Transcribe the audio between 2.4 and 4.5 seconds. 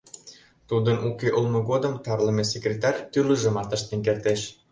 секретарь тӱрлыжымат ыштен кертеш.